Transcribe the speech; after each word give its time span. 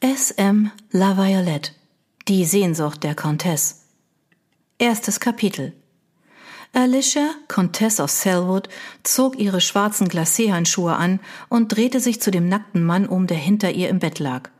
S.M. 0.00 0.72
La 0.90 1.16
Violette 1.16 1.70
Die 2.28 2.44
Sehnsucht 2.44 3.02
der 3.02 3.14
Comtesse 3.14 3.76
Erstes 4.78 5.20
Kapitel 5.20 5.72
Alicia, 6.74 7.30
Comtesse 7.48 8.02
of 8.02 8.10
Selwood, 8.10 8.68
zog 9.04 9.38
ihre 9.38 9.62
schwarzen 9.62 10.08
Glacéhandschuhe 10.08 10.94
an 10.94 11.18
und 11.48 11.74
drehte 11.74 12.00
sich 12.00 12.20
zu 12.20 12.30
dem 12.30 12.46
nackten 12.46 12.84
Mann 12.84 13.06
um, 13.06 13.26
der 13.26 13.38
hinter 13.38 13.70
ihr 13.70 13.88
im 13.88 13.98
Bett 13.98 14.18
lag. 14.18 14.50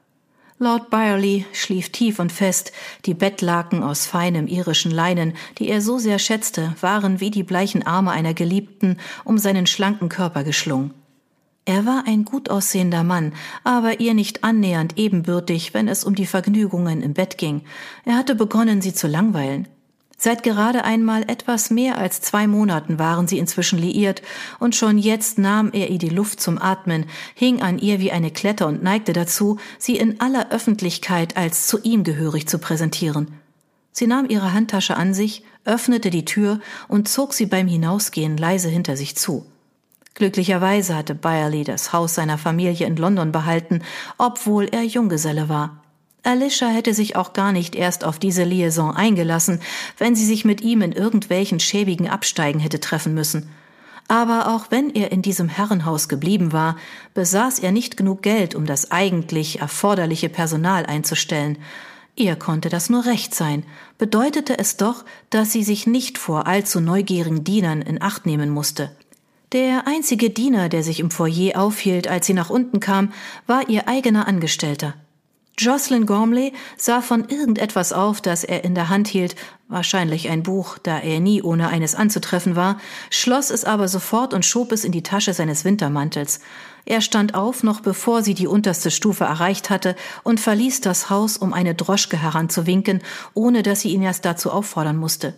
Lord 0.59 0.89
Byerley 0.89 1.45
schlief 1.53 1.91
tief 1.91 2.19
und 2.19 2.33
fest, 2.33 2.73
die 3.05 3.13
Bettlaken 3.13 3.83
aus 3.83 4.07
feinem 4.07 4.47
irischen 4.47 4.91
Leinen, 4.91 5.35
die 5.59 5.69
er 5.69 5.83
so 5.83 5.99
sehr 5.99 6.19
schätzte, 6.19 6.75
waren 6.81 7.21
wie 7.21 7.31
die 7.31 7.43
bleichen 7.43 7.87
Arme 7.87 8.11
einer 8.11 8.33
Geliebten 8.33 8.99
um 9.25 9.37
seinen 9.37 9.67
schlanken 9.67 10.09
Körper 10.09 10.45
geschlungen. 10.45 10.95
Er 11.69 11.85
war 11.85 12.05
ein 12.07 12.25
gut 12.25 12.49
aussehender 12.49 13.03
Mann, 13.03 13.33
aber 13.65 13.99
ihr 13.99 14.15
nicht 14.15 14.45
annähernd 14.45 14.97
ebenbürtig, 14.97 15.75
wenn 15.75 15.89
es 15.89 16.05
um 16.05 16.15
die 16.15 16.25
Vergnügungen 16.27 17.03
im 17.03 17.13
Bett 17.13 17.39
ging. 17.39 17.63
Er 18.05 18.15
hatte 18.17 18.37
begonnen, 18.37 18.81
sie 18.81 18.95
zu 18.95 19.09
langweilen. 19.09 19.67
Seit 20.17 20.45
gerade 20.45 20.85
einmal 20.85 21.25
etwas 21.29 21.71
mehr 21.71 21.99
als 21.99 22.21
zwei 22.21 22.47
Monaten 22.47 23.01
waren 23.01 23.27
sie 23.27 23.39
inzwischen 23.39 23.81
liiert, 23.81 24.23
und 24.61 24.77
schon 24.77 24.97
jetzt 24.97 25.39
nahm 25.39 25.73
er 25.73 25.91
ihr 25.91 25.99
die 25.99 26.09
Luft 26.09 26.41
zum 26.41 26.63
Atmen, 26.63 27.07
hing 27.35 27.61
an 27.61 27.81
ihr 27.81 27.99
wie 27.99 28.13
eine 28.13 28.31
Klette 28.31 28.65
und 28.65 28.85
neigte 28.85 29.13
dazu, 29.13 29.59
sie 29.77 29.97
in 29.97 30.21
aller 30.21 30.53
Öffentlichkeit 30.53 31.37
als 31.37 31.67
zu 31.67 31.81
ihm 31.83 32.05
gehörig 32.05 32.47
zu 32.47 32.61
präsentieren. 32.61 33.35
Sie 33.91 34.07
nahm 34.07 34.31
ihre 34.31 34.53
Handtasche 34.53 34.97
an 34.97 35.15
sich, 35.15 35.43
öffnete 35.65 36.11
die 36.11 36.25
Tür 36.25 36.61
und 36.87 37.09
zog 37.09 37.35
sie 37.35 37.47
beim 37.47 37.67
Hinausgehen 37.67 38.37
leise 38.37 38.69
hinter 38.69 38.97
sich 38.97 39.17
zu. 39.17 39.47
Glücklicherweise 40.17 40.97
hatte 40.97 41.15
Byerley 41.15 41.63
das 41.63 41.93
Haus 41.93 42.15
seiner 42.15 42.39
Familie 42.39 42.87
in 42.87 42.97
London 42.97 43.33
behalten, 43.33 43.83
obwohl 44.17 44.65
er 44.65 44.83
Junggeselle 44.83 45.51
war. 45.51 45.83
Alicia 46.23 46.69
hätte 46.69 46.95
sich 46.95 47.17
auch 47.17 47.35
gar 47.35 47.53
nicht 47.53 47.77
erst 47.77 48.03
auf 48.03 48.19
diese 48.19 48.45
Liaison 48.45 48.97
eingelassen, 48.97 49.61
wenn 49.99 50.17
sie 50.17 50.25
sich 50.25 50.47
mit 50.47 50.63
ihm 50.63 50.81
in 50.81 50.93
irgendwelchen 50.93 51.61
schäbigen 51.61 52.09
Absteigen 52.09 52.61
hätte 52.61 52.81
treffen 52.81 53.13
müssen. 53.13 53.51
Aber 54.09 54.55
auch 54.55 54.71
wenn 54.71 54.89
er 54.89 55.13
in 55.13 55.21
diesem 55.21 55.51
Herrenhaus 55.51 56.09
geblieben 56.09 56.51
war, 56.51 56.77
besaß 57.13 57.59
er 57.59 57.71
nicht 57.71 57.99
genug 57.99 58.23
Geld, 58.23 58.55
um 58.55 58.65
das 58.65 58.91
eigentlich 58.91 59.61
erforderliche 59.61 60.31
Personal 60.31 60.87
einzustellen. 60.87 61.59
Ihr 62.15 62.37
konnte 62.37 62.71
das 62.71 62.89
nur 62.89 63.05
recht 63.05 63.35
sein, 63.35 63.65
bedeutete 63.99 64.59
es 64.59 64.79
doch, 64.79 65.05
dass 65.29 65.53
sie 65.53 65.63
sich 65.63 65.87
nicht 65.87 66.17
vor 66.17 66.47
allzu 66.47 66.81
neugierigen 66.81 67.45
Dienern 67.45 67.83
in 67.83 68.01
Acht 68.01 68.25
nehmen 68.25 68.49
musste. 68.49 68.91
Der 69.53 69.87
einzige 69.87 70.31
Diener, 70.31 70.69
der 70.69 70.83
sich 70.83 70.99
im 70.99 71.13
Foyer 71.13 71.61
aufhielt, 71.61 72.09
als 72.09 72.27
sie 72.27 72.35
nach 72.35 72.51
unten 72.51 72.81
kam, 72.81 73.13
war 73.47 73.69
ihr 73.69 73.87
eigener 73.87 74.27
Angestellter. 74.27 74.95
Jocelyn 75.59 76.05
Gormley 76.05 76.53
sah 76.77 77.01
von 77.01 77.29
irgendetwas 77.29 77.93
auf, 77.93 78.21
das 78.21 78.45
er 78.45 78.65
in 78.65 78.75
der 78.75 78.91
Hand 78.91 79.09
hielt, 79.09 79.37
wahrscheinlich 79.69 80.29
ein 80.29 80.43
Buch, 80.43 80.77
da 80.79 80.99
er 80.99 81.21
nie 81.21 81.43
ohne 81.43 81.69
eines 81.69 81.95
anzutreffen 81.95 82.57
war, 82.57 82.79
schloss 83.09 83.51
es 83.51 83.65
aber 83.65 83.89
sofort 83.89 84.35
und 84.35 84.45
schob 84.45 84.73
es 84.73 84.85
in 84.85 84.93
die 84.93 85.03
Tasche 85.03 85.33
seines 85.33 85.65
Wintermantels. 85.65 86.41
Er 86.85 87.01
stand 87.01 87.35
auf, 87.35 87.63
noch 87.63 87.81
bevor 87.81 88.23
sie 88.23 88.35
die 88.35 88.49
unterste 88.49 88.91
Stufe 88.91 89.25
erreicht 89.25 89.71
hatte, 89.71 89.97
und 90.25 90.41
verließ 90.41 90.83
das 90.83 91.09
Haus, 91.09 91.39
um 91.39 91.55
eine 91.55 91.75
Droschke 91.75 92.21
heranzuwinken, 92.21 93.01
ohne 93.33 93.63
dass 93.63 93.81
sie 93.81 93.95
ihn 93.95 94.03
erst 94.03 94.25
dazu 94.25 94.51
auffordern 94.51 94.97
musste. 94.97 95.35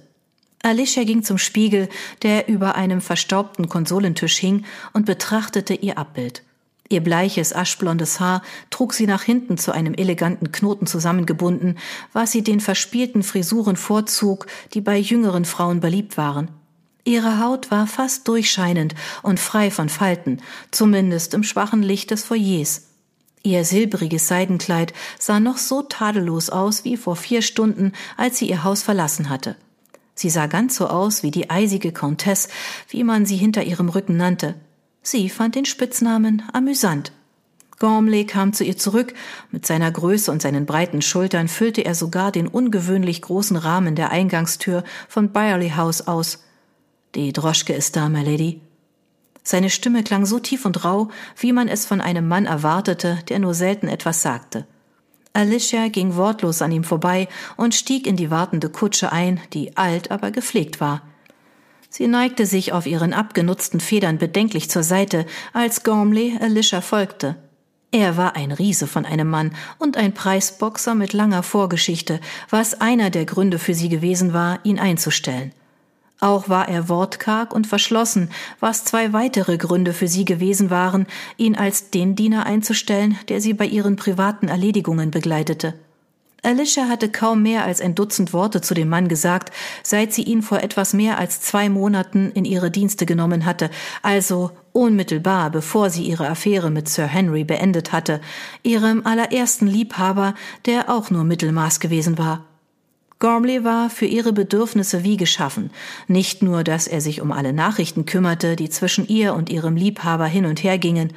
Alicia 0.63 1.05
ging 1.05 1.23
zum 1.23 1.39
Spiegel, 1.39 1.89
der 2.23 2.49
über 2.49 2.75
einem 2.75 3.01
verstaubten 3.01 3.69
Konsolentisch 3.69 4.39
hing, 4.39 4.65
und 4.93 5.07
betrachtete 5.07 5.75
ihr 5.75 5.99
Abbild. 5.99 6.43
Ihr 6.91 7.03
bleiches, 7.03 7.55
aschblondes 7.55 8.19
Haar 8.19 8.43
trug 8.71 8.95
sie 8.95 9.07
nach 9.07 9.23
hinten 9.23 9.59
zu 9.59 9.73
einem 9.73 9.95
eleganten 9.95 10.53
Knoten 10.53 10.87
zusammengebunden, 10.87 11.79
was 12.13 12.33
sie 12.33 12.43
den 12.43 12.61
verspielten 12.61 13.23
Frisuren 13.23 13.77
vorzog, 13.77 14.47
die 14.73 14.81
bei 14.81 14.97
jüngeren 14.97 15.45
Frauen 15.45 15.81
beliebt 15.81 16.17
waren. 16.17 16.51
Ihre 17.05 17.41
Haut 17.41 17.71
war 17.71 17.87
fast 17.87 18.27
durchscheinend 18.27 18.95
und 19.23 19.39
frei 19.39 19.71
von 19.71 19.89
Falten, 19.89 20.41
zumindest 20.71 21.35
im 21.35 21.43
schwachen 21.43 21.83
Licht 21.83 22.11
des 22.11 22.25
Foyers. 22.25 22.89
Ihr 23.43 23.65
silbriges 23.65 24.29
Seidenkleid 24.29 24.93
sah 25.19 25.41
noch 25.41 25.59
so 25.59 25.83
tadellos 25.83 26.51
aus 26.51 26.85
wie 26.85 26.97
vor 26.97 27.17
vier 27.17 27.43
Stunden, 27.43 27.93
als 28.17 28.39
sie 28.39 28.49
ihr 28.49 28.65
Haus 28.65 28.83
verlassen 28.83 29.29
hatte. 29.29 29.57
Sie 30.19 30.31
sah 30.31 30.49
ganz 30.49 30.75
so 30.75 30.89
aus 30.89 31.23
wie 31.23 31.31
die 31.31 31.49
eisige 31.49 31.93
Countess, 31.93 32.49
wie 32.89 33.05
man 33.05 33.25
sie 33.25 33.37
hinter 33.37 33.63
ihrem 33.63 33.89
Rücken 33.89 34.17
nannte. 34.17 34.57
Sie 35.01 35.29
fand 35.29 35.55
den 35.55 35.65
Spitznamen 35.65 36.43
amüsant. 36.53 37.13
Gormley 37.79 38.27
kam 38.27 38.53
zu 38.53 38.65
ihr 38.65 38.77
zurück. 38.77 39.15
Mit 39.53 39.65
seiner 39.65 39.93
Größe 39.93 40.33
und 40.33 40.43
seinen 40.43 40.67
breiten 40.67 41.03
Schultern 41.03 41.47
füllte 41.47 41.83
er 41.83 41.95
sogar 41.95 42.33
den 42.33 42.49
ungewöhnlich 42.49 43.23
großen 43.23 43.57
Rahmen 43.57 43.95
der 43.95 44.11
Eingangstür 44.11 44.83
von 45.09 45.29
Byerley 45.29 45.71
House 45.77 46.09
aus. 46.09 46.43
Die 47.15 47.33
Droschke 47.33 47.73
ist 47.73 47.95
da, 47.95 48.09
my 48.09 48.25
Lady. 48.25 48.61
Seine 49.45 49.71
Stimme 49.71 50.03
klang 50.03 50.27
so 50.27 50.41
tief 50.41 50.65
und 50.65 50.85
rau, 50.85 51.11
wie 51.37 51.53
man 51.53 51.69
es 51.69 51.87
von 51.87 52.01
einem 52.01 52.27
Mann 52.27 52.47
erwartete, 52.47 53.21
der 53.29 53.39
nur 53.39 53.55
selten 53.55 53.87
etwas 53.87 54.21
sagte. 54.21 54.67
Alicia 55.39 55.87
ging 55.87 56.17
wortlos 56.17 56.63
an 56.63 56.73
ihm 56.73 56.83
vorbei 56.83 57.29
und 57.57 57.73
stieg 57.73 58.09
in 58.09 58.17
die 58.17 58.29
wartende 58.29 58.71
Kutsche 58.71 59.13
ein, 59.13 59.41
die 59.53 59.77
alt, 59.77 60.11
aber 60.11 60.33
gepflegt 60.33 60.81
war. 60.81 61.03
Sie 61.89 62.09
neigte 62.09 62.45
sich 62.45 62.73
auf 62.73 62.87
ihren 62.87 63.13
abgenutzten 63.13 63.79
Federn 63.79 64.19
bedenklich 64.19 64.69
zur 64.69 64.83
Seite, 64.83 65.27
als 65.53 65.85
Gormley 65.85 66.37
Alicia 66.41 66.81
folgte. 66.81 67.37
Er 67.93 68.17
war 68.17 68.35
ein 68.35 68.51
Riese 68.51 68.89
von 68.89 69.07
einem 69.07 69.31
Mann 69.31 69.55
und 69.79 69.97
ein 69.97 70.13
Preisboxer 70.13 70.97
mit 70.97 71.13
langer 71.13 71.45
Vorgeschichte, 71.45 72.19
was 72.51 72.81
einer 72.81 73.11
der 73.11 73.25
Gründe 73.25 73.61
für 73.61 73.75
sie 73.75 73.89
gewesen 73.89 74.33
war, 74.33 74.59
ihn 74.65 74.81
einzustellen. 74.81 75.53
Auch 76.21 76.49
war 76.49 76.69
er 76.69 76.89
wortkarg 76.89 77.55
und 77.55 77.67
verschlossen, 77.67 78.31
was 78.59 78.85
zwei 78.85 79.13
weitere 79.13 79.57
Gründe 79.57 79.93
für 79.93 80.09
sie 80.09 80.25
gewesen 80.25 80.69
waren, 80.69 81.07
ihn 81.37 81.55
als 81.55 81.91
den 81.91 82.17
Diener 82.17 82.45
einzustellen, 82.45 83.17
der 83.29 83.41
sie 83.41 83.55
bei 83.55 83.67
ihren 83.67 83.97
privaten 83.97 84.49
Erledigungen 84.49 85.13
begleitete. 85.13 85.75
Alicia 86.43 86.89
hatte 86.89 87.09
kaum 87.09 87.43
mehr 87.43 87.65
als 87.65 87.81
ein 87.81 87.95
Dutzend 87.95 88.33
Worte 88.33 88.61
zu 88.61 88.75
dem 88.75 88.89
Mann 88.89 89.09
gesagt, 89.09 89.53
seit 89.83 90.13
sie 90.13 90.23
ihn 90.23 90.43
vor 90.43 90.61
etwas 90.61 90.93
mehr 90.93 91.19
als 91.19 91.41
zwei 91.41 91.69
Monaten 91.69 92.31
in 92.33 92.45
ihre 92.45 92.71
Dienste 92.71 93.07
genommen 93.07 93.45
hatte, 93.45 93.71
also 94.03 94.53
unmittelbar 94.73 95.51
bevor 95.51 95.91
sie 95.91 96.05
ihre 96.05 96.29
Affäre 96.29 96.71
mit 96.71 96.89
Sir 96.89 97.07
Henry 97.07 97.43
beendet 97.43 97.93
hatte, 97.93 98.21
ihrem 98.63 99.05
allerersten 99.05 99.67
Liebhaber, 99.67 100.35
der 100.65 100.89
auch 100.91 101.11
nur 101.11 101.25
Mittelmaß 101.25 101.81
gewesen 101.81 102.19
war. 102.19 102.45
Gormley 103.21 103.65
war 103.65 103.91
für 103.91 104.07
ihre 104.07 104.33
Bedürfnisse 104.33 105.03
wie 105.03 105.17
geschaffen. 105.17 105.71
Nicht 106.07 106.43
nur, 106.43 106.63
dass 106.63 106.87
er 106.87 107.01
sich 107.01 107.21
um 107.21 107.33
alle 107.33 107.53
Nachrichten 107.53 108.07
kümmerte, 108.07 108.55
die 108.55 108.71
zwischen 108.71 109.09
ihr 109.09 109.35
und 109.35 109.51
ihrem 109.51 109.77
Liebhaber 109.77 110.27
hin 110.27 110.47
und 110.47 110.63
her 110.63 110.79
gingen, 110.79 111.13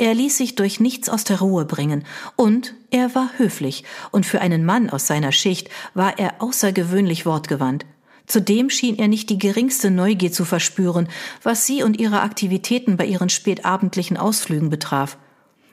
er 0.00 0.14
ließ 0.14 0.38
sich 0.38 0.54
durch 0.54 0.80
nichts 0.80 1.10
aus 1.10 1.24
der 1.24 1.40
Ruhe 1.40 1.66
bringen, 1.66 2.04
und 2.34 2.74
er 2.90 3.14
war 3.14 3.30
höflich, 3.36 3.84
und 4.12 4.24
für 4.24 4.40
einen 4.40 4.64
Mann 4.64 4.88
aus 4.88 5.06
seiner 5.06 5.30
Schicht 5.30 5.68
war 5.92 6.18
er 6.18 6.40
außergewöhnlich 6.40 7.26
wortgewandt. 7.26 7.84
Zudem 8.26 8.70
schien 8.70 8.98
er 8.98 9.08
nicht 9.08 9.28
die 9.28 9.38
geringste 9.38 9.90
Neugier 9.90 10.32
zu 10.32 10.46
verspüren, 10.46 11.08
was 11.42 11.66
sie 11.66 11.82
und 11.82 11.98
ihre 11.98 12.22
Aktivitäten 12.22 12.96
bei 12.96 13.04
ihren 13.04 13.28
spätabendlichen 13.28 14.16
Ausflügen 14.16 14.70
betraf. 14.70 15.18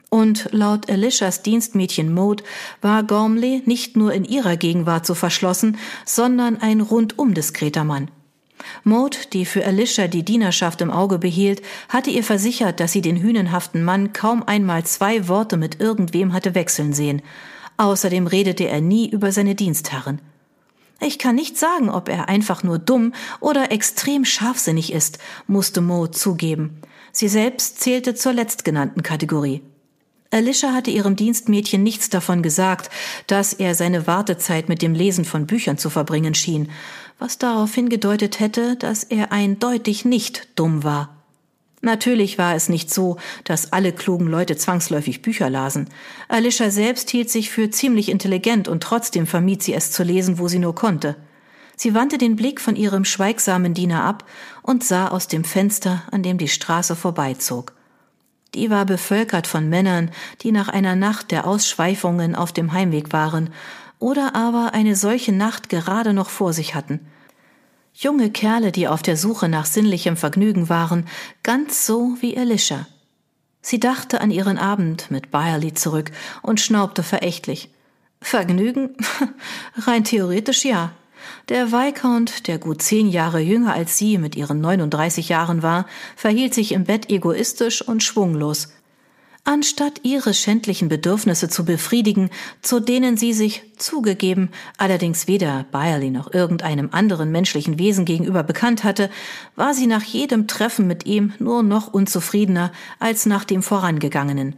Und 0.10 0.50
laut 0.52 0.90
Alicias 0.90 1.42
Dienstmädchen 1.42 2.14
Maud 2.14 2.44
war 2.82 3.04
Gormley 3.04 3.62
nicht 3.66 3.98
nur 3.98 4.14
in 4.14 4.24
ihrer 4.24 4.56
Gegenwart 4.56 5.06
so 5.06 5.14
verschlossen, 5.16 5.78
sondern 6.06 6.58
ein 6.62 6.80
rundum 6.80 7.34
diskreter 7.34 7.84
Mann. 7.84 8.10
Maud, 8.84 9.34
die 9.34 9.46
für 9.46 9.66
Alicia 9.66 10.08
die 10.08 10.24
Dienerschaft 10.24 10.82
im 10.82 10.92
Auge 10.92 11.20
behielt, 11.20 11.62
hatte 11.90 12.10
ihr 12.10 12.24
versichert, 12.24 12.80
dass 12.80 12.92
sie 12.92 13.02
den 13.02 13.18
hünenhaften 13.18 13.84
Mann 13.84 14.14
kaum 14.14 14.44
einmal 14.44 14.86
zwei 14.86 15.28
Worte 15.28 15.58
mit 15.58 15.80
irgendwem 15.80 16.34
hatte 16.34 16.56
wechseln 16.56 16.94
sehen. 16.94 17.22
Außerdem 17.78 18.28
redete 18.28 18.68
er 18.68 18.82
nie 18.82 19.10
über 19.10 19.32
seine 19.32 19.56
Dienstherren. 19.56 20.22
Ich 21.00 21.20
kann 21.20 21.36
nicht 21.36 21.58
sagen, 21.58 21.90
ob 21.90 22.10
er 22.10 22.28
einfach 22.28 22.64
nur 22.64 22.80
dumm 22.80 23.14
oder 23.40 23.72
extrem 23.72 24.26
scharfsinnig 24.26 24.92
ist, 24.92 25.20
musste 25.46 25.82
Maud 25.82 26.16
zugeben. 26.16 26.82
Sie 27.12 27.28
selbst 27.28 27.82
zählte 27.82 28.16
zur 28.16 28.34
letztgenannten 28.34 29.04
Kategorie. 29.04 29.62
Alicia 30.32 30.74
hatte 30.74 30.92
ihrem 30.92 31.16
Dienstmädchen 31.16 31.84
nichts 31.84 32.10
davon 32.10 32.44
gesagt, 32.44 32.90
dass 33.28 33.54
er 33.54 33.76
seine 33.76 34.08
Wartezeit 34.08 34.68
mit 34.68 34.82
dem 34.82 34.94
Lesen 34.94 35.26
von 35.26 35.48
Büchern 35.48 35.78
zu 35.78 35.90
verbringen 35.90 36.36
schien, 36.36 36.70
was 37.20 37.38
darauf 37.38 37.74
hingedeutet 37.74 38.40
hätte, 38.40 38.76
dass 38.76 39.04
er 39.04 39.32
eindeutig 39.32 40.06
nicht 40.06 40.48
dumm 40.56 40.84
war. 40.84 41.18
Natürlich 41.82 42.38
war 42.38 42.56
es 42.56 42.70
nicht 42.70 42.92
so, 42.92 43.18
dass 43.44 43.72
alle 43.72 43.94
klugen 43.94 44.28
Leute 44.28 44.58
zwangsläufig 44.58 45.22
Bücher 45.22 45.50
lasen. 45.50 45.88
Alicia 46.28 46.72
selbst 46.72 47.10
hielt 47.12 47.30
sich 47.30 47.50
für 47.50 47.70
ziemlich 47.70 48.10
intelligent 48.10 48.68
und 48.68 48.82
trotzdem 48.82 49.28
vermied 49.28 49.62
sie 49.64 49.74
es 49.74 49.92
zu 49.92 50.04
lesen, 50.04 50.40
wo 50.40 50.48
sie 50.48 50.60
nur 50.60 50.76
konnte. 50.76 51.16
Sie 51.76 51.94
wandte 51.94 52.18
den 52.18 52.36
Blick 52.36 52.60
von 52.60 52.76
ihrem 52.76 53.06
schweigsamen 53.06 53.76
Diener 53.76 54.04
ab 54.04 54.26
und 54.64 54.84
sah 54.84 55.10
aus 55.10 55.28
dem 55.28 55.44
Fenster, 55.44 56.04
an 56.12 56.24
dem 56.24 56.40
die 56.40 56.48
Straße 56.48 56.96
vorbeizog. 56.96 57.77
Die 58.54 58.70
war 58.70 58.86
bevölkert 58.86 59.48
von 59.48 59.70
Männern, 59.70 60.12
die 60.42 60.52
nach 60.52 60.70
einer 60.70 60.96
Nacht 60.96 61.32
der 61.32 61.46
Ausschweifungen 61.46 62.36
auf 62.36 62.52
dem 62.52 62.74
Heimweg 62.74 63.14
waren 63.14 63.50
oder 64.00 64.36
aber 64.36 64.74
eine 64.74 64.96
solche 64.96 65.32
Nacht 65.32 65.70
gerade 65.70 66.14
noch 66.14 66.30
vor 66.30 66.54
sich 66.54 66.76
hatten. 66.76 67.00
Junge 67.94 68.30
Kerle, 68.30 68.72
die 68.72 68.88
auf 68.88 69.02
der 69.02 69.18
Suche 69.18 69.50
nach 69.50 69.66
sinnlichem 69.66 70.18
Vergnügen 70.18 70.70
waren, 70.70 71.08
ganz 71.42 71.86
so 71.86 72.16
wie 72.20 72.36
Elisha. 72.36 72.86
Sie 73.62 73.80
dachte 73.80 74.22
an 74.22 74.32
ihren 74.32 74.58
Abend 74.58 75.10
mit 75.10 75.32
Byerly 75.32 75.74
zurück 75.74 76.12
und 76.42 76.62
schnaubte 76.62 77.04
verächtlich. 77.04 77.72
Vergnügen? 78.22 78.96
Rein 79.78 80.04
theoretisch 80.04 80.64
ja. 80.64 80.92
Der 81.50 81.72
Viscount, 81.72 82.48
der 82.48 82.58
gut 82.58 82.82
zehn 82.82 83.08
Jahre 83.08 83.40
jünger 83.40 83.74
als 83.74 83.98
sie 83.98 84.18
mit 84.18 84.36
ihren 84.36 84.62
39 84.62 85.30
Jahren 85.30 85.64
war, 85.64 85.86
verhielt 86.16 86.54
sich 86.54 86.72
im 86.72 86.84
Bett 86.84 87.10
egoistisch 87.10 87.82
und 87.82 88.04
schwunglos. 88.04 88.70
Anstatt 89.50 90.02
ihre 90.04 90.34
schändlichen 90.34 90.90
Bedürfnisse 90.90 91.48
zu 91.48 91.64
befriedigen, 91.64 92.30
zu 92.62 92.82
denen 92.82 93.16
sie 93.16 93.32
sich 93.32 93.64
zugegeben, 93.78 94.50
allerdings 94.78 95.28
weder 95.28 95.66
Byerly 95.72 96.10
noch 96.10 96.34
irgendeinem 96.34 96.90
anderen 96.92 97.32
menschlichen 97.32 97.80
Wesen 97.80 98.04
gegenüber 98.04 98.44
bekannt 98.44 98.84
hatte, 98.84 99.10
war 99.56 99.74
sie 99.74 99.88
nach 99.88 100.04
jedem 100.04 100.48
Treffen 100.48 100.86
mit 100.86 101.06
ihm 101.06 101.32
nur 101.40 101.64
noch 101.64 101.94
unzufriedener 101.94 102.74
als 103.00 103.26
nach 103.26 103.46
dem 103.46 103.64
vorangegangenen. 103.64 104.58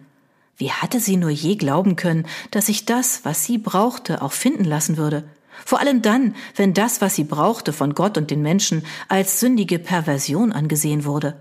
Wie 0.58 0.72
hatte 0.72 1.00
sie 1.00 1.18
nur 1.18 1.30
je 1.30 1.56
glauben 1.56 1.96
können, 1.96 2.26
dass 2.50 2.66
sich 2.66 2.86
das, 2.86 3.22
was 3.24 3.46
sie 3.46 3.60
brauchte, 3.60 4.24
auch 4.24 4.34
finden 4.34 4.66
lassen 4.66 4.98
würde? 4.98 5.24
Vor 5.66 5.80
allem 5.80 6.02
dann, 6.02 6.36
wenn 6.56 6.74
das, 6.74 7.02
was 7.02 7.16
sie 7.16 7.24
brauchte, 7.24 7.74
von 7.74 7.94
Gott 7.94 8.18
und 8.18 8.32
den 8.32 8.42
Menschen 8.42 8.84
als 9.08 9.40
sündige 9.40 9.80
Perversion 9.80 10.52
angesehen 10.52 11.06
wurde. 11.06 11.36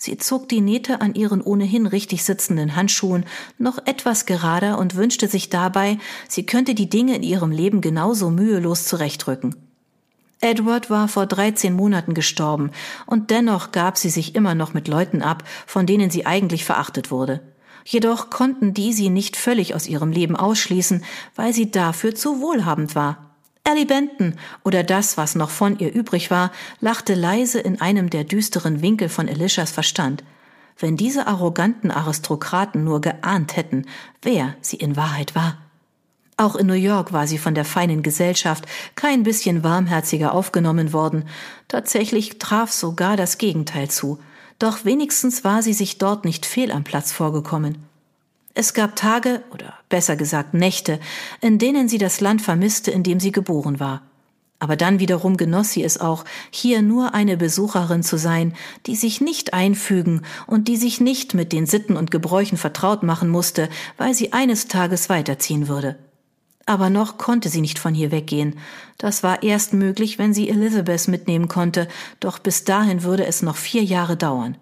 Sie 0.00 0.16
zog 0.16 0.48
die 0.48 0.60
Nähte 0.60 1.00
an 1.00 1.14
ihren 1.14 1.42
ohnehin 1.42 1.84
richtig 1.84 2.22
sitzenden 2.22 2.76
Handschuhen 2.76 3.24
noch 3.58 3.78
etwas 3.84 4.26
gerader 4.26 4.78
und 4.78 4.94
wünschte 4.94 5.26
sich 5.26 5.50
dabei, 5.50 5.98
sie 6.28 6.46
könnte 6.46 6.74
die 6.74 6.88
Dinge 6.88 7.16
in 7.16 7.24
ihrem 7.24 7.50
Leben 7.50 7.80
genauso 7.80 8.30
mühelos 8.30 8.84
zurechtrücken. 8.84 9.56
Edward 10.40 10.88
war 10.88 11.08
vor 11.08 11.26
13 11.26 11.74
Monaten 11.74 12.14
gestorben 12.14 12.70
und 13.06 13.30
dennoch 13.30 13.72
gab 13.72 13.98
sie 13.98 14.10
sich 14.10 14.36
immer 14.36 14.54
noch 14.54 14.72
mit 14.72 14.86
Leuten 14.86 15.20
ab, 15.20 15.42
von 15.66 15.84
denen 15.84 16.10
sie 16.10 16.26
eigentlich 16.26 16.64
verachtet 16.64 17.10
wurde. 17.10 17.40
Jedoch 17.84 18.30
konnten 18.30 18.74
die 18.74 18.92
sie 18.92 19.10
nicht 19.10 19.36
völlig 19.36 19.74
aus 19.74 19.88
ihrem 19.88 20.12
Leben 20.12 20.36
ausschließen, 20.36 21.02
weil 21.34 21.52
sie 21.52 21.72
dafür 21.72 22.14
zu 22.14 22.40
wohlhabend 22.40 22.94
war. 22.94 23.27
Ellie 23.68 23.84
Benton 23.84 24.34
oder 24.64 24.82
das, 24.82 25.18
was 25.18 25.34
noch 25.34 25.50
von 25.50 25.78
ihr 25.78 25.94
übrig 25.94 26.30
war, 26.30 26.52
lachte 26.80 27.14
leise 27.14 27.60
in 27.60 27.82
einem 27.82 28.08
der 28.08 28.24
düsteren 28.24 28.80
Winkel 28.80 29.10
von 29.10 29.28
Elishas 29.28 29.70
Verstand. 29.70 30.24
Wenn 30.78 30.96
diese 30.96 31.26
arroganten 31.26 31.90
Aristokraten 31.90 32.82
nur 32.82 33.02
geahnt 33.02 33.56
hätten, 33.56 33.84
wer 34.22 34.54
sie 34.62 34.76
in 34.76 34.96
Wahrheit 34.96 35.34
war. 35.34 35.58
Auch 36.38 36.56
in 36.56 36.66
New 36.66 36.72
York 36.72 37.12
war 37.12 37.26
sie 37.26 37.36
von 37.36 37.54
der 37.54 37.66
feinen 37.66 38.02
Gesellschaft 38.02 38.64
kein 38.94 39.22
bisschen 39.22 39.62
warmherziger 39.64 40.32
aufgenommen 40.32 40.94
worden. 40.94 41.24
Tatsächlich 41.66 42.38
traf 42.38 42.72
sogar 42.72 43.18
das 43.18 43.36
Gegenteil 43.36 43.90
zu. 43.90 44.18
Doch 44.58 44.86
wenigstens 44.86 45.44
war 45.44 45.62
sie 45.62 45.74
sich 45.74 45.98
dort 45.98 46.24
nicht 46.24 46.46
fehl 46.46 46.72
am 46.72 46.84
Platz 46.84 47.12
vorgekommen. 47.12 47.84
Es 48.60 48.74
gab 48.74 48.96
Tage 48.96 49.44
oder 49.52 49.72
besser 49.88 50.16
gesagt 50.16 50.52
Nächte, 50.52 50.98
in 51.40 51.58
denen 51.60 51.88
sie 51.88 51.98
das 51.98 52.20
Land 52.20 52.42
vermisste, 52.42 52.90
in 52.90 53.04
dem 53.04 53.20
sie 53.20 53.30
geboren 53.30 53.78
war. 53.78 54.02
Aber 54.58 54.74
dann 54.74 54.98
wiederum 54.98 55.36
genoss 55.36 55.70
sie 55.70 55.84
es 55.84 56.00
auch, 56.00 56.24
hier 56.50 56.82
nur 56.82 57.14
eine 57.14 57.36
Besucherin 57.36 58.02
zu 58.02 58.18
sein, 58.18 58.54
die 58.86 58.96
sich 58.96 59.20
nicht 59.20 59.54
einfügen 59.54 60.22
und 60.48 60.66
die 60.66 60.76
sich 60.76 61.00
nicht 61.00 61.34
mit 61.34 61.52
den 61.52 61.66
Sitten 61.66 61.96
und 61.96 62.10
Gebräuchen 62.10 62.58
vertraut 62.58 63.04
machen 63.04 63.28
musste, 63.28 63.68
weil 63.96 64.12
sie 64.12 64.32
eines 64.32 64.66
Tages 64.66 65.08
weiterziehen 65.08 65.68
würde. 65.68 65.96
Aber 66.66 66.90
noch 66.90 67.16
konnte 67.16 67.50
sie 67.50 67.60
nicht 67.60 67.78
von 67.78 67.94
hier 67.94 68.10
weggehen. 68.10 68.58
Das 68.98 69.22
war 69.22 69.44
erst 69.44 69.72
möglich, 69.72 70.18
wenn 70.18 70.34
sie 70.34 70.48
Elizabeth 70.48 71.06
mitnehmen 71.06 71.46
konnte, 71.46 71.86
doch 72.18 72.40
bis 72.40 72.64
dahin 72.64 73.04
würde 73.04 73.24
es 73.24 73.40
noch 73.40 73.54
vier 73.54 73.84
Jahre 73.84 74.16
dauern. 74.16 74.56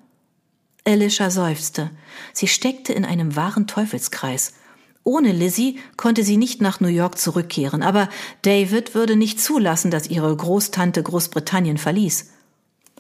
Alicia 0.87 1.31
seufzte. 1.31 1.91
Sie 2.33 2.47
steckte 2.47 2.93
in 2.93 3.05
einem 3.05 3.37
wahren 3.37 3.67
Teufelskreis. 3.67 4.55
Ohne 5.03 5.33
Lizzie 5.33 5.79
konnte 5.97 6.25
sie 6.25 6.37
nicht 6.37 6.61
nach 6.61 6.81
New 6.81 6.89
York 6.89 7.19
zurückkehren, 7.19 7.83
aber 7.83 8.09
David 8.43 8.95
würde 8.95 9.17
nicht 9.17 9.41
zulassen, 9.41 9.91
dass 9.91 10.09
ihre 10.09 10.35
Großtante 10.35 11.03
Großbritannien 11.03 11.79
verließ. 11.79 12.31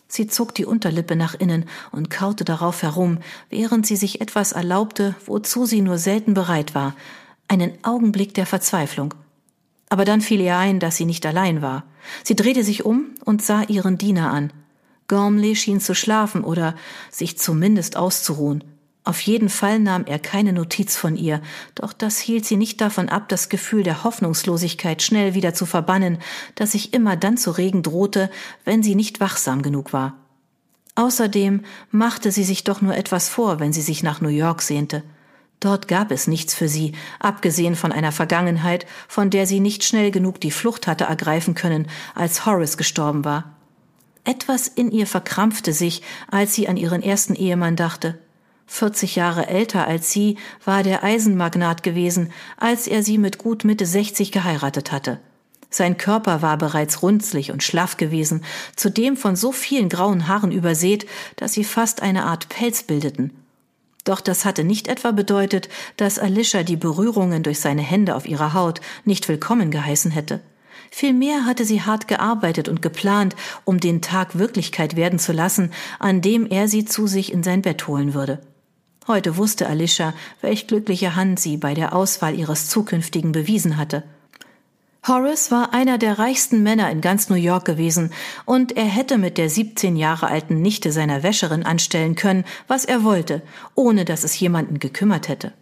Sie 0.08 0.28
zog 0.28 0.54
die 0.54 0.64
Unterlippe 0.64 1.16
nach 1.16 1.34
innen 1.34 1.64
und 1.90 2.10
kaute 2.10 2.44
darauf 2.44 2.82
herum, 2.82 3.18
während 3.50 3.86
sie 3.86 3.96
sich 3.96 4.20
etwas 4.20 4.52
erlaubte, 4.52 5.16
wozu 5.26 5.66
sie 5.66 5.80
nur 5.80 5.98
selten 5.98 6.34
bereit 6.34 6.74
war, 6.74 6.94
einen 7.48 7.72
Augenblick 7.82 8.34
der 8.34 8.46
Verzweiflung. 8.46 9.14
Aber 9.88 10.04
dann 10.04 10.20
fiel 10.20 10.40
ihr 10.40 10.56
ein, 10.56 10.80
dass 10.80 10.96
sie 10.96 11.04
nicht 11.04 11.26
allein 11.26 11.62
war. 11.62 11.84
Sie 12.22 12.36
drehte 12.36 12.62
sich 12.62 12.84
um 12.84 13.06
und 13.24 13.42
sah 13.42 13.62
ihren 13.62 13.98
Diener 13.98 14.32
an. 14.32 14.52
Gormley 15.08 15.56
schien 15.56 15.80
zu 15.80 15.94
schlafen 15.94 16.44
oder 16.44 16.74
sich 17.10 17.38
zumindest 17.38 17.96
auszuruhen. 17.96 18.64
Auf 19.04 19.20
jeden 19.20 19.48
Fall 19.48 19.78
nahm 19.78 20.04
er 20.04 20.18
keine 20.18 20.52
Notiz 20.52 20.96
von 20.96 21.16
ihr, 21.16 21.40
doch 21.76 21.92
das 21.92 22.18
hielt 22.18 22.44
sie 22.44 22.56
nicht 22.56 22.80
davon 22.80 23.08
ab, 23.08 23.28
das 23.28 23.48
Gefühl 23.48 23.84
der 23.84 24.02
Hoffnungslosigkeit 24.02 25.00
schnell 25.00 25.34
wieder 25.34 25.54
zu 25.54 25.64
verbannen, 25.64 26.18
das 26.56 26.72
sich 26.72 26.92
immer 26.92 27.14
dann 27.14 27.36
zu 27.36 27.52
regen 27.52 27.84
drohte, 27.84 28.30
wenn 28.64 28.82
sie 28.82 28.96
nicht 28.96 29.20
wachsam 29.20 29.62
genug 29.62 29.92
war. 29.92 30.14
Außerdem 30.96 31.60
machte 31.92 32.32
sie 32.32 32.42
sich 32.42 32.64
doch 32.64 32.80
nur 32.80 32.96
etwas 32.96 33.28
vor, 33.28 33.60
wenn 33.60 33.72
sie 33.72 33.82
sich 33.82 34.02
nach 34.02 34.20
New 34.20 34.28
York 34.28 34.60
sehnte. 34.60 35.04
Dort 35.60 35.88
gab 35.88 36.10
es 36.10 36.26
nichts 36.26 36.54
für 36.54 36.68
sie, 36.68 36.92
abgesehen 37.20 37.76
von 37.76 37.92
einer 37.92 38.12
Vergangenheit, 38.12 38.86
von 39.06 39.30
der 39.30 39.46
sie 39.46 39.60
nicht 39.60 39.84
schnell 39.84 40.10
genug 40.10 40.40
die 40.40 40.50
Flucht 40.50 40.86
hatte 40.88 41.04
ergreifen 41.04 41.54
können, 41.54 41.86
als 42.14 42.44
Horace 42.44 42.76
gestorben 42.76 43.24
war. 43.24 43.55
Etwas 44.26 44.66
in 44.66 44.90
ihr 44.90 45.06
verkrampfte 45.06 45.72
sich, 45.72 46.02
als 46.28 46.52
sie 46.52 46.68
an 46.68 46.76
ihren 46.76 47.00
ersten 47.00 47.36
Ehemann 47.36 47.76
dachte. 47.76 48.18
40 48.66 49.14
Jahre 49.14 49.46
älter 49.46 49.86
als 49.86 50.10
sie 50.10 50.36
war 50.64 50.82
der 50.82 51.04
Eisenmagnat 51.04 51.84
gewesen, 51.84 52.32
als 52.56 52.88
er 52.88 53.04
sie 53.04 53.18
mit 53.18 53.38
gut 53.38 53.64
Mitte 53.64 53.86
60 53.86 54.32
geheiratet 54.32 54.90
hatte. 54.90 55.20
Sein 55.70 55.96
Körper 55.96 56.42
war 56.42 56.58
bereits 56.58 57.02
runzlig 57.02 57.52
und 57.52 57.62
schlaff 57.62 57.98
gewesen, 57.98 58.44
zudem 58.74 59.16
von 59.16 59.36
so 59.36 59.52
vielen 59.52 59.88
grauen 59.88 60.26
Haaren 60.26 60.50
übersät, 60.50 61.06
dass 61.36 61.52
sie 61.52 61.64
fast 61.64 62.02
eine 62.02 62.24
Art 62.24 62.48
Pelz 62.48 62.82
bildeten. 62.82 63.30
Doch 64.02 64.20
das 64.20 64.44
hatte 64.44 64.64
nicht 64.64 64.88
etwa 64.88 65.12
bedeutet, 65.12 65.68
dass 65.96 66.18
Alicia 66.18 66.64
die 66.64 66.76
Berührungen 66.76 67.44
durch 67.44 67.60
seine 67.60 67.82
Hände 67.82 68.16
auf 68.16 68.26
ihrer 68.26 68.54
Haut 68.54 68.80
nicht 69.04 69.28
willkommen 69.28 69.70
geheißen 69.70 70.10
hätte. 70.10 70.40
Vielmehr 70.90 71.44
hatte 71.44 71.64
sie 71.64 71.82
hart 71.82 72.08
gearbeitet 72.08 72.68
und 72.68 72.82
geplant, 72.82 73.36
um 73.64 73.80
den 73.80 74.02
Tag 74.02 74.38
Wirklichkeit 74.38 74.96
werden 74.96 75.18
zu 75.18 75.32
lassen, 75.32 75.72
an 75.98 76.20
dem 76.20 76.46
er 76.46 76.68
sie 76.68 76.84
zu 76.84 77.06
sich 77.06 77.32
in 77.32 77.42
sein 77.42 77.62
Bett 77.62 77.86
holen 77.86 78.14
würde. 78.14 78.40
Heute 79.06 79.36
wusste 79.36 79.68
Alicia, 79.68 80.14
welch 80.40 80.66
glückliche 80.66 81.14
Hand 81.14 81.38
sie 81.38 81.56
bei 81.56 81.74
der 81.74 81.94
Auswahl 81.94 82.36
ihres 82.36 82.68
zukünftigen 82.68 83.30
bewiesen 83.30 83.76
hatte. 83.76 84.02
Horace 85.06 85.52
war 85.52 85.72
einer 85.72 85.98
der 85.98 86.18
reichsten 86.18 86.64
Männer 86.64 86.90
in 86.90 87.00
ganz 87.00 87.28
New 87.28 87.36
York 87.36 87.64
gewesen, 87.64 88.10
und 88.44 88.76
er 88.76 88.86
hätte 88.86 89.18
mit 89.18 89.38
der 89.38 89.48
17 89.48 89.96
Jahre 89.96 90.26
alten 90.26 90.60
Nichte 90.60 90.90
seiner 90.90 91.22
Wäscherin 91.22 91.62
anstellen 91.62 92.16
können, 92.16 92.44
was 92.66 92.84
er 92.84 93.04
wollte, 93.04 93.42
ohne 93.76 94.04
dass 94.04 94.24
es 94.24 94.38
jemanden 94.40 94.80
gekümmert 94.80 95.28
hätte. 95.28 95.52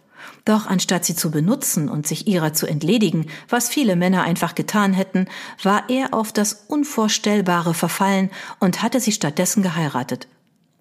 Doch 0.45 0.67
anstatt 0.67 1.05
sie 1.05 1.15
zu 1.15 1.31
benutzen 1.31 1.89
und 1.89 2.05
sich 2.05 2.27
ihrer 2.27 2.53
zu 2.53 2.67
entledigen, 2.67 3.27
was 3.49 3.69
viele 3.69 3.95
Männer 3.95 4.23
einfach 4.23 4.55
getan 4.55 4.93
hätten, 4.93 5.27
war 5.63 5.89
er 5.89 6.13
auf 6.13 6.31
das 6.31 6.65
Unvorstellbare 6.67 7.73
verfallen 7.73 8.29
und 8.59 8.81
hatte 8.81 8.99
sie 8.99 9.11
stattdessen 9.11 9.63
geheiratet. 9.63 10.27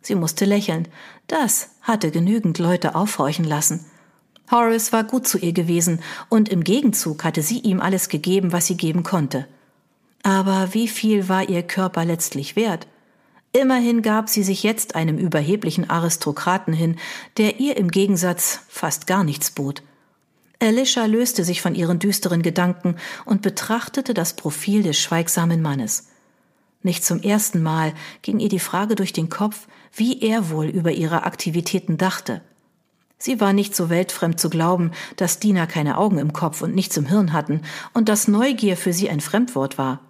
Sie 0.03 0.15
musste 0.15 0.45
lächeln. 0.45 0.87
Das 1.27 1.71
hatte 1.81 2.11
genügend 2.11 2.59
Leute 2.59 2.95
aufhorchen 2.95 3.45
lassen. 3.45 3.87
Horace 4.51 4.93
war 4.93 5.05
gut 5.05 5.27
zu 5.27 5.39
ihr 5.39 5.53
gewesen, 5.53 6.01
und 6.29 6.51
im 6.51 6.63
Gegenzug 6.63 7.25
hatte 7.25 7.41
sie 7.41 7.61
ihm 7.61 7.81
alles 7.81 8.11
gegeben, 8.11 8.53
was 8.53 8.67
sie 8.67 8.77
geben 8.77 9.03
konnte. 9.03 9.47
Aber 10.23 10.75
wie 10.75 10.89
viel 10.89 11.29
war 11.29 11.49
ihr 11.49 11.63
Körper 11.63 12.05
letztlich 12.05 12.55
wert? 12.55 12.87
Immerhin 13.57 14.03
gab 14.03 14.29
sie 14.29 14.43
sich 14.43 14.65
jetzt 14.65 14.97
einem 14.97 15.17
überheblichen 15.17 15.89
Aristokraten 15.89 16.75
hin, 16.75 16.97
der 17.37 17.61
ihr 17.61 17.77
im 17.77 17.89
Gegensatz 17.89 18.59
fast 18.69 19.07
gar 19.07 19.23
nichts 19.23 19.53
bot. 19.53 19.85
Alicia 20.61 21.07
löste 21.07 21.45
sich 21.45 21.63
von 21.63 21.77
ihren 21.77 22.01
düsteren 22.01 22.43
Gedanken 22.43 22.97
und 23.25 23.43
betrachtete 23.43 24.13
das 24.13 24.35
Profil 24.35 24.83
des 24.83 24.99
schweigsamen 24.99 25.63
Mannes. 25.63 26.09
Nicht 26.83 27.05
zum 27.05 27.23
ersten 27.23 27.63
Mal 27.63 27.95
ging 28.23 28.41
ihr 28.41 28.49
die 28.49 28.59
Frage 28.59 28.97
durch 28.97 29.13
den 29.13 29.29
Kopf, 29.29 29.69
wie 29.95 30.21
er 30.21 30.51
wohl 30.51 30.67
über 30.67 30.91
ihre 30.91 31.23
Aktivitäten 31.23 31.97
dachte. 31.97 32.43
Sie 33.19 33.41
war 33.41 33.53
nicht 33.53 33.77
so 33.77 33.89
weltfremd 33.89 34.41
zu 34.41 34.51
glauben, 34.51 34.91
dass 35.15 35.39
Diener 35.39 35.69
keine 35.69 35.97
Augen 35.97 36.19
im 36.19 36.33
Kopf 36.33 36.61
und 36.61 36.75
nichts 36.75 36.97
im 36.97 37.07
Hirn 37.07 37.33
hatten 37.33 37.63
und 37.93 38.09
dass 38.09 38.27
Neugier 38.27 38.77
für 38.77 38.93
sie 38.93 39.09
ein 39.09 39.21
Fremdwort 39.21 39.79
war. 39.79 40.01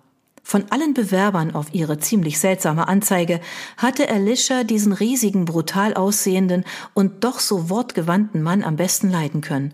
Von 0.46 0.66
allen 0.70 0.92
Bewerbern 0.92 1.54
auf 1.54 1.72
ihre 1.72 1.98
ziemlich 1.98 2.38
seltsame 2.38 2.86
Anzeige 2.86 3.40
hatte 3.78 4.10
Alicia 4.10 4.62
diesen 4.62 4.92
riesigen, 4.92 5.46
brutal 5.46 5.94
aussehenden 5.94 6.64
und 6.92 7.24
doch 7.24 7.40
so 7.40 7.70
wortgewandten 7.70 8.42
Mann 8.42 8.62
am 8.62 8.76
besten 8.76 9.10
leiden 9.10 9.40
können. 9.40 9.72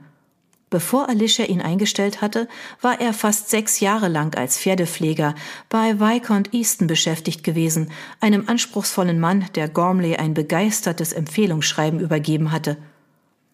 Bevor 0.71 1.09
Alicia 1.09 1.47
ihn 1.47 1.61
eingestellt 1.61 2.23
hatte, 2.23 2.47
war 2.81 3.01
er 3.01 3.13
fast 3.13 3.51
sechs 3.51 3.81
Jahre 3.81 4.07
lang 4.07 4.37
als 4.37 4.59
Pferdepfleger 4.59 5.35
bei 5.69 5.99
Viscount 5.99 6.55
Easton 6.55 6.87
beschäftigt 6.87 7.43
gewesen, 7.43 7.91
einem 8.21 8.49
anspruchsvollen 8.49 9.19
Mann, 9.19 9.47
der 9.57 9.69
Gormley 9.69 10.17
ein 10.17 10.35
begeistertes 10.35 11.13
Empfehlungsschreiben 11.13 11.99
übergeben 11.99 12.53
hatte. 12.53 12.77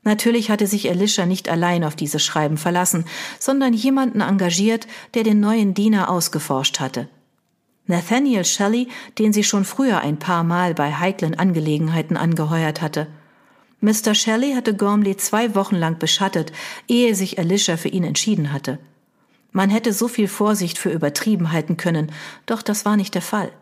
Natürlich 0.07 0.51
hatte 0.51 0.67
sich 0.67 0.89
Alicia 0.89 1.27
nicht 1.27 1.51
allein 1.51 1.85
auf 1.85 1.97
dieses 1.97 2.25
Schreiben 2.25 2.57
verlassen, 2.57 3.05
sondern 3.39 3.75
jemanden 3.75 4.23
engagiert, 4.23 4.87
der 5.13 5.23
den 5.23 5.41
neuen 5.41 5.75
Diener 5.75 6.09
ausgeforscht 6.09 6.81
hatte. 6.81 7.09
Nathaniel 7.87 8.47
Shelley, 8.47 8.89
den 9.19 9.35
sie 9.35 9.45
schon 9.45 9.67
früher 9.67 10.01
ein 10.01 10.19
paar 10.19 10.45
Mal 10.45 10.73
bei 10.73 10.95
heiklen 10.95 11.39
Angelegenheiten 11.39 12.17
angeheuert 12.17 12.81
hatte– 12.81 13.09
Mr. 13.81 14.15
Shelley 14.15 14.55
hatte 14.55 14.75
Gormley 14.75 15.17
zwei 15.17 15.55
Wochen 15.55 15.77
lang 15.77 15.99
beschattet, 15.99 16.51
ehe 16.89 17.15
sich 17.15 17.39
Alicia 17.39 17.77
für 17.77 17.89
ihn 17.89 18.05
entschieden 18.05 18.53
hatte. 18.53 18.79
Man 19.53 19.71
hätte 19.71 19.93
so 19.93 20.09
viel 20.09 20.29
Vorsicht 20.29 20.79
für 20.79 20.91
übertrieben 20.91 21.53
halten 21.53 21.77
können, 21.77 22.11
doch 22.47 22.63
das 22.63 22.85
war 22.85 22.97
nicht 22.97 23.15
der 23.15 23.23
Fall. 23.23 23.53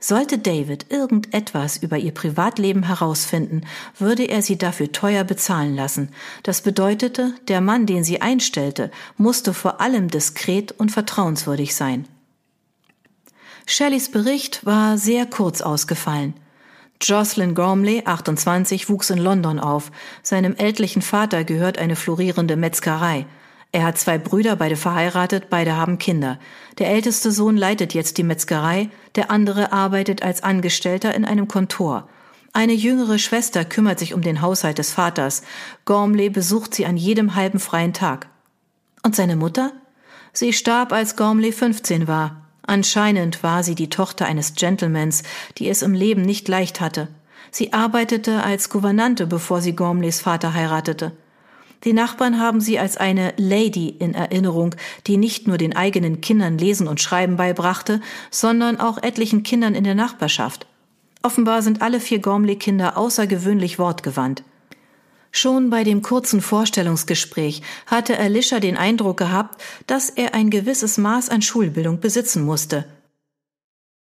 Sollte 0.00 0.38
David 0.38 0.86
irgendetwas 0.90 1.78
über 1.78 1.98
ihr 1.98 2.12
Privatleben 2.12 2.84
herausfinden, 2.84 3.62
würde 3.98 4.24
er 4.24 4.42
sie 4.42 4.56
dafür 4.56 4.92
teuer 4.92 5.24
bezahlen 5.24 5.74
lassen. 5.74 6.10
Das 6.44 6.62
bedeutete, 6.62 7.34
der 7.48 7.60
Mann, 7.60 7.86
den 7.86 8.04
sie 8.04 8.20
einstellte, 8.20 8.92
musste 9.16 9.52
vor 9.52 9.80
allem 9.80 10.08
diskret 10.08 10.70
und 10.72 10.92
vertrauenswürdig 10.92 11.74
sein. 11.74 12.06
Shelleys 13.66 14.10
Bericht 14.10 14.64
war 14.64 14.98
sehr 14.98 15.26
kurz 15.26 15.60
ausgefallen. 15.62 16.34
Jocelyn 17.02 17.54
Gormley, 17.54 18.02
28, 18.04 18.88
wuchs 18.88 19.10
in 19.10 19.18
London 19.18 19.58
auf. 19.58 19.90
Seinem 20.22 20.54
ältlichen 20.54 21.02
Vater 21.02 21.44
gehört 21.44 21.78
eine 21.78 21.96
florierende 21.96 22.56
Metzgerei. 22.56 23.26
Er 23.70 23.84
hat 23.84 23.98
zwei 23.98 24.16
Brüder, 24.16 24.56
beide 24.56 24.76
verheiratet, 24.76 25.50
beide 25.50 25.76
haben 25.76 25.98
Kinder. 25.98 26.38
Der 26.78 26.88
älteste 26.88 27.30
Sohn 27.30 27.56
leitet 27.56 27.92
jetzt 27.92 28.16
die 28.16 28.22
Metzgerei, 28.22 28.88
der 29.14 29.30
andere 29.30 29.72
arbeitet 29.72 30.22
als 30.22 30.42
Angestellter 30.42 31.14
in 31.14 31.24
einem 31.24 31.48
Kontor. 31.48 32.08
Eine 32.54 32.72
jüngere 32.72 33.18
Schwester 33.18 33.64
kümmert 33.64 33.98
sich 33.98 34.14
um 34.14 34.22
den 34.22 34.40
Haushalt 34.40 34.78
des 34.78 34.92
Vaters. 34.92 35.42
Gormley 35.84 36.30
besucht 36.30 36.74
sie 36.74 36.86
an 36.86 36.96
jedem 36.96 37.34
halben 37.34 37.60
freien 37.60 37.92
Tag. 37.92 38.28
Und 39.02 39.14
seine 39.14 39.36
Mutter? 39.36 39.72
Sie 40.32 40.52
starb, 40.52 40.92
als 40.92 41.16
Gormley 41.16 41.52
15 41.52 42.08
war. 42.08 42.46
Anscheinend 42.66 43.42
war 43.42 43.62
sie 43.62 43.74
die 43.74 43.90
Tochter 43.90 44.26
eines 44.26 44.54
Gentlemans, 44.54 45.22
die 45.58 45.68
es 45.68 45.82
im 45.82 45.94
Leben 45.94 46.22
nicht 46.22 46.48
leicht 46.48 46.80
hatte. 46.80 47.08
Sie 47.50 47.72
arbeitete 47.72 48.42
als 48.42 48.70
Gouvernante, 48.70 49.26
bevor 49.26 49.60
sie 49.60 49.74
Gormleys 49.76 50.20
Vater 50.20 50.54
heiratete. 50.54 51.12
Die 51.84 51.92
Nachbarn 51.92 52.40
haben 52.40 52.60
sie 52.60 52.78
als 52.78 52.96
eine 52.96 53.34
Lady 53.36 53.88
in 53.88 54.14
Erinnerung, 54.14 54.74
die 55.06 55.16
nicht 55.16 55.46
nur 55.46 55.58
den 55.58 55.76
eigenen 55.76 56.20
Kindern 56.20 56.58
Lesen 56.58 56.88
und 56.88 57.00
Schreiben 57.00 57.36
beibrachte, 57.36 58.00
sondern 58.30 58.80
auch 58.80 59.02
etlichen 59.02 59.44
Kindern 59.44 59.74
in 59.74 59.84
der 59.84 59.94
Nachbarschaft. 59.94 60.66
Offenbar 61.22 61.62
sind 61.62 61.82
alle 61.82 62.00
vier 62.00 62.20
Gormley-Kinder 62.20 62.96
außergewöhnlich 62.96 63.78
wortgewandt. 63.78 64.42
Schon 65.30 65.70
bei 65.70 65.84
dem 65.84 66.02
kurzen 66.02 66.40
Vorstellungsgespräch 66.40 67.62
hatte 67.86 68.18
Alicia 68.18 68.60
den 68.60 68.76
Eindruck 68.76 69.18
gehabt, 69.18 69.60
dass 69.86 70.10
er 70.10 70.34
ein 70.34 70.50
gewisses 70.50 70.98
Maß 70.98 71.28
an 71.28 71.42
Schulbildung 71.42 72.00
besitzen 72.00 72.44
musste. 72.44 72.86